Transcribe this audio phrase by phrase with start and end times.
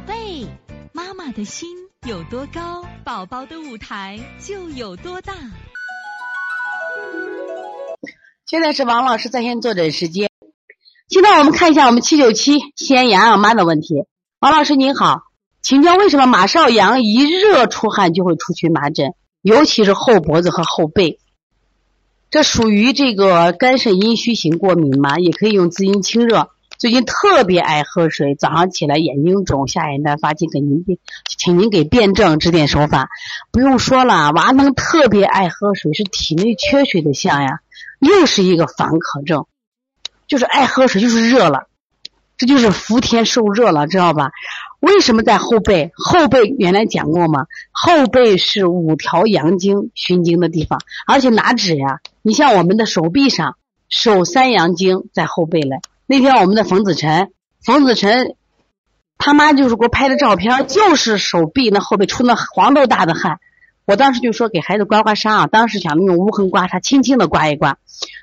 [0.00, 0.46] 宝贝，
[0.94, 1.68] 妈妈的心
[2.06, 5.34] 有多高，宝宝的舞台就有多大。
[8.46, 10.30] 现在是王老师在线坐诊时间。
[11.08, 14.06] 现在我们看一下我们七九七西安杨杨妈的问题。
[14.38, 15.24] 王老师您好，
[15.60, 19.12] 请教为什么马少阳一热出汗就会出荨麻疹，
[19.42, 21.18] 尤其是后脖子和后背？
[22.30, 25.18] 这属于这个肝肾阴虚型过敏吗？
[25.18, 26.48] 也可以用滋阴清热。
[26.80, 30.82] 最近特别爱喝水，早上起来眼睛肿、下眼袋发青，给您
[31.26, 33.10] 请您给辩证指点手法。
[33.52, 37.58] 不用说了，娃能特别爱喝水，是体内缺水的象呀，
[37.98, 39.44] 又是一个烦渴症，
[40.26, 41.66] 就是爱喝水，就是热了，
[42.38, 44.30] 这就是伏天受热了，知道吧？
[44.80, 45.92] 为什么在后背？
[45.94, 47.44] 后背原来讲过吗？
[47.72, 52.00] 后背是五条阳经循经的地方，而且哪止呀？
[52.22, 53.58] 你像我们的手臂上，
[53.90, 55.80] 手三阳经在后背嘞。
[56.10, 57.30] 那天我们的冯子晨，
[57.64, 58.34] 冯子晨
[59.16, 63.38] 他妈就是给我拍的照片，就是手臂那后背出那黄豆大的汗。
[63.86, 67.78] 我当时就说给孩子刮刮痧啊，当时想用无痕刮痧，轻轻的刮一刮，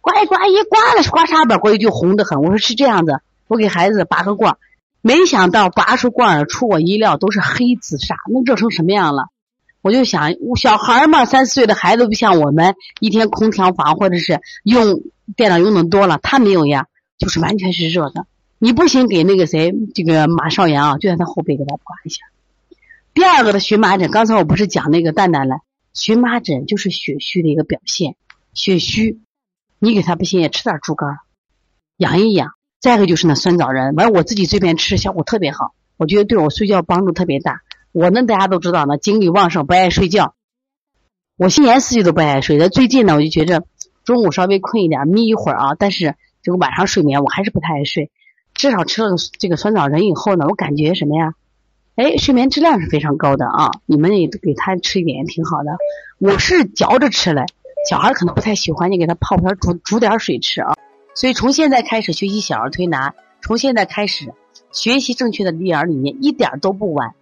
[0.00, 2.42] 刮一刮一刮了刮痧板过去就红的很。
[2.42, 4.56] 我说是这样子，我给孩子拔个罐，
[5.00, 9.28] 没想到拔出罐儿出我意料都是黑紫砂，那热成什么样了？
[9.82, 15.00] 我就想小孩嘛，三四岁的孩子不像我们一天空调房或者是用
[15.36, 16.86] 电脑用的多了，他没有呀。
[17.18, 18.26] 就是完全是热的，
[18.58, 22.20] 你不行给那个谁，这个马少阳啊，就在他后背给他刮一下。
[23.12, 25.56] 第二个的荨麻疹，刚才我不是讲那个蛋蛋了？
[25.92, 28.14] 荨麻疹就是血虚的一个表现，
[28.54, 29.18] 血虚，
[29.80, 31.18] 你给他不行也吃点猪肝，
[31.96, 32.52] 养一养。
[32.78, 37.62] 再一个就是那酸枣仁，完了我自己这边吃效果特别好，我觉得对我睡觉帮助特别大。
[37.90, 40.36] 我呢大家都知道呢，精力旺盛，不爱睡觉，
[41.36, 42.58] 我一年四季都不爱睡。
[42.58, 43.64] 但最近呢，我就觉着
[44.04, 46.14] 中午稍微困一点，眯一会儿啊，但是。
[46.42, 48.10] 这个晚上睡眠我还是不太爱睡，
[48.54, 51.34] 至少吃了这个酸枣仁以后呢，我感觉什么呀？
[51.96, 53.70] 哎，睡眠质量是非常高的啊！
[53.84, 55.76] 你们也给他吃一点也挺好的。
[56.18, 57.44] 我是嚼着吃嘞，
[57.90, 60.74] 小孩可能不太喜欢，你给他泡泡煮煮点水吃啊。
[61.14, 64.32] 所以从现在开始学习小儿推拿，从现在开始
[64.70, 67.14] 学习正确的育儿理念，一点都不晚。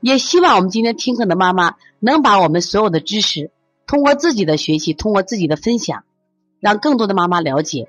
[0.00, 3.50] 也希望我们今天听课的妈妈能把我们所有的知识，
[3.88, 6.04] 通过自己的学习，通过自己的分享，
[6.60, 7.88] 让更多的妈妈了解。